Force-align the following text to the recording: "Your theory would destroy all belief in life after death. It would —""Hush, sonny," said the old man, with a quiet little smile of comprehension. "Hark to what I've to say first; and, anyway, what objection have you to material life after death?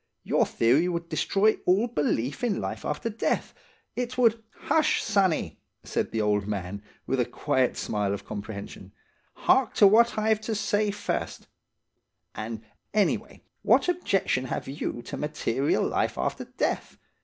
"Your 0.23 0.47
theory 0.47 0.87
would 0.87 1.09
destroy 1.09 1.57
all 1.67 1.85
belief 1.85 2.43
in 2.43 2.59
life 2.59 2.85
after 2.85 3.07
death. 3.07 3.53
It 3.95 4.17
would 4.17 4.41
—""Hush, 4.67 5.03
sonny," 5.03 5.59
said 5.83 6.09
the 6.11 6.19
old 6.21 6.47
man, 6.47 6.81
with 7.05 7.19
a 7.19 7.25
quiet 7.25 7.73
little 7.73 7.85
smile 7.85 8.11
of 8.11 8.25
comprehension. 8.25 8.93
"Hark 9.33 9.75
to 9.75 9.85
what 9.85 10.17
I've 10.17 10.41
to 10.41 10.55
say 10.55 10.89
first; 10.89 11.45
and, 12.33 12.63
anyway, 12.95 13.43
what 13.61 13.87
objection 13.87 14.45
have 14.45 14.67
you 14.67 15.03
to 15.03 15.17
material 15.17 15.87
life 15.87 16.17
after 16.17 16.45
death? 16.45 16.97